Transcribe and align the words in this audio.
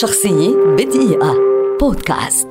شخصية 0.00 0.56
بدقيقة. 0.78 1.34
بودكاست. 1.80 2.48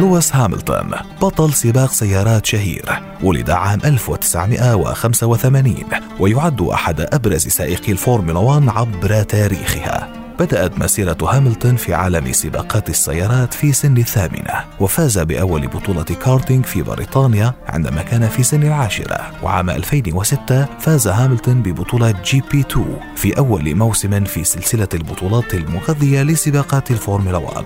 لويس 0.00 0.34
هاملتون 0.34 0.90
بطل 1.22 1.52
سباق 1.52 1.92
سيارات 1.92 2.46
شهير 2.46 3.02
ولد 3.22 3.50
عام 3.50 3.80
1985 3.84 5.84
ويعد 6.20 6.60
أحد 6.60 7.00
أبرز 7.00 7.48
سائقي 7.48 7.92
الفورمولا 7.92 8.38
1 8.38 8.68
عبر 8.68 9.22
تاريخها. 9.22 10.17
بدأت 10.38 10.78
مسيرة 10.78 11.16
هاملتون 11.22 11.76
في 11.76 11.94
عالم 11.94 12.32
سباقات 12.32 12.90
السيارات 12.90 13.54
في 13.54 13.72
سن 13.72 13.96
الثامنة 13.96 14.64
وفاز 14.80 15.18
بأول 15.18 15.66
بطولة 15.66 16.02
كارتينج 16.02 16.64
في 16.64 16.82
بريطانيا 16.82 17.54
عندما 17.66 18.02
كان 18.02 18.28
في 18.28 18.42
سن 18.42 18.62
العاشرة. 18.62 19.30
وعام 19.42 19.70
2006 19.70 20.64
فاز 20.80 21.08
هاملتون 21.08 21.62
ببطولة 21.62 22.14
GP 22.24 22.60
2 22.60 22.86
في 23.16 23.38
أول 23.38 23.74
موسم 23.74 24.24
في 24.24 24.44
سلسلة 24.44 24.88
البطولات 24.94 25.54
المغذية 25.54 26.22
لسباقات 26.22 26.90
الفورمولا 26.90 27.38
1 27.38 27.64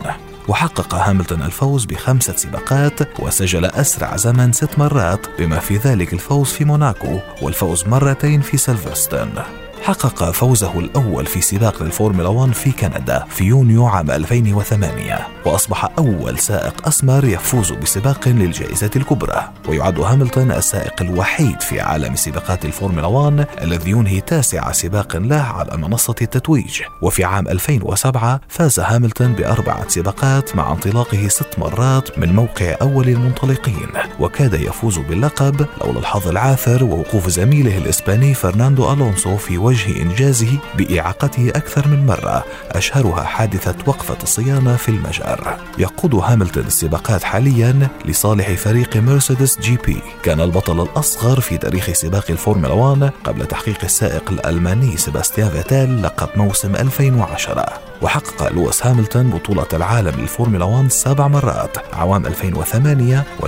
وحقق 0.48 0.95
هاملتون 0.95 1.42
الفوز 1.42 1.84
بخمسة 1.84 2.36
سباقات 2.36 3.20
وسجل 3.20 3.64
أسرع 3.64 4.16
زمن 4.16 4.52
ست 4.52 4.78
مرات 4.78 5.27
بما 5.39 5.59
في 5.59 5.77
ذلك 5.77 6.12
الفوز 6.12 6.48
في 6.48 6.64
موناكو 6.64 7.19
والفوز 7.42 7.89
مرتين 7.89 8.41
في 8.41 8.56
سيلفرستون. 8.56 9.33
حقق 9.82 10.30
فوزه 10.30 10.78
الأول 10.78 11.27
في 11.27 11.41
سباق 11.41 11.82
للفورمولا 11.82 12.28
1 12.28 12.52
في 12.52 12.72
كندا 12.72 13.24
في 13.28 13.45
يونيو 13.45 13.86
عام 13.86 14.10
2008 14.10 15.28
وأصبح 15.46 15.88
أول 15.98 16.38
سائق 16.38 16.88
أسمر 16.88 17.24
يفوز 17.24 17.72
بسباق 17.72 18.28
للجائزة 18.28 18.91
الكبرى. 18.96 19.48
ويعد 19.68 20.00
هاملتون 20.00 20.52
السائق 20.52 21.02
الوحيد 21.02 21.60
في 21.60 21.80
عالم 21.80 22.16
سباقات 22.16 22.64
الفورمولا 22.64 23.06
1 23.06 23.46
الذي 23.62 23.91
ينهي 23.91 24.20
تاسع 24.20 24.72
سباق 24.72 25.16
له 25.16 25.42
على 25.42 25.77
منصة 25.77 26.14
التتويج. 26.22 26.83
وفي 27.02 27.24
عام 27.24 27.48
2007 27.48 28.41
فاز 28.48 28.80
هاملتون 28.80 29.33
بأربعة 29.33 29.88
سباقات 29.88 30.56
مع 30.56 30.72
انطلاقه 30.72 31.28
ست 31.28 31.58
مرات 31.58 32.19
من 32.19 32.33
موقع 32.33 32.77
أول 32.83 33.08
المنطلقين. 33.08 33.89
وكاد 34.20 34.55
يفوز 34.55 34.98
باللقب 34.98 35.67
لولا 35.80 35.98
الحظ 35.98 36.28
العاثر 36.28 36.84
ووقوف 36.84 37.28
زميله 37.28 37.78
الإسباني 37.78 38.34
فرناندو 38.34 38.92
ألونسو 38.92 39.36
في 39.36 39.58
وجه 39.58 39.72
وجه 39.73 40.03
إنجازه 40.03 40.59
بإعاقته 40.78 41.48
أكثر 41.48 41.89
من 41.89 42.06
مرة 42.06 42.45
أشهرها 42.70 43.23
حادثة 43.25 43.75
وقفة 43.87 44.17
الصيانة 44.23 44.77
في 44.77 44.89
المجر. 44.89 45.56
يقود 45.79 46.14
هاملتون 46.14 46.67
السباقات 46.67 47.25
حاليا 47.25 47.89
لصالح 48.05 48.51
فريق 48.51 48.97
مرسيدس 48.97 49.61
جي 49.61 49.79
بي. 49.87 50.03
كان 50.23 50.41
البطل 50.41 50.83
الأصغر 50.83 51.41
في 51.41 51.59
تاريخ 51.59 51.92
سباق 51.92 52.25
الفورمولا 52.31 52.73
1 52.73 53.11
قبل 53.25 53.47
تحقيق 53.47 53.84
السائق 53.84 54.31
الألماني 54.31 54.97
سيباستيان 54.97 55.51
فيتيل 55.50 56.03
لقب 56.03 56.29
موسم 56.36 56.77
2010 56.77 57.92
وحقق 58.03 58.53
لويس 58.53 58.86
هاملتون 58.86 59.31
بطولة 59.31 59.67
العالم 59.72 60.20
للفورمولا 60.20 60.64
1 60.64 60.92
سبع 60.92 61.28
مرات 61.28 61.95
عوام 61.95 62.27
2008 62.27 63.25
و2014 63.41 63.47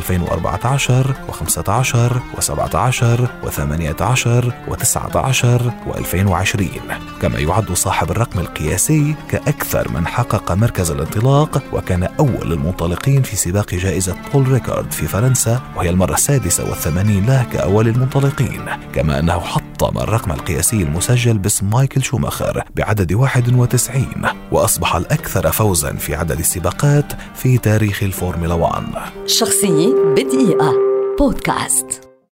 و15 1.28 1.96
و17 2.36 3.02
و18 3.44 4.44
و19 4.68 5.46
و2020 5.86 6.62
كما 7.22 7.38
يعد 7.38 7.72
صاحب 7.72 8.10
الرقم 8.10 8.40
القياسي 8.40 9.14
كأكثر 9.30 9.88
من 9.88 10.06
حقق 10.06 10.52
مركز 10.52 10.90
الانطلاق 10.90 11.62
وكان 11.72 12.02
أول 12.02 12.52
المنطلقين 12.52 13.22
في 13.22 13.36
سباق 13.36 13.74
جائزة 13.74 14.16
بول 14.32 14.48
ريكار 14.48 14.92
في 14.92 15.06
فرنسا 15.06 15.60
وهي 15.76 15.90
المرة 15.90 16.14
السادسة 16.14 16.70
والثمانين 16.70 17.26
له 17.26 17.44
كأول 17.52 17.88
المنطلقين. 17.88 18.64
كما 18.94 19.18
أنه 19.18 19.38
حطم 19.74 19.98
الرقم 19.98 20.32
القياسي 20.32 20.82
المسجل 20.82 21.38
باسم 21.38 21.70
مايكل 21.70 22.02
شوماخر 22.02 22.62
بعدد 22.76 23.12
91 23.12 24.06
وأصبح 24.52 24.96
الأكثر 24.96 25.52
فوزا 25.52 25.92
في 25.92 26.14
عدد 26.14 26.38
السباقات 26.38 27.12
في 27.34 27.58
تاريخ 27.58 28.02
الفورمولا 28.02 28.54
1 28.54 28.82
شخصية 29.26 29.94
بدقيقة. 30.16 30.72
بودكاست. 31.18 32.03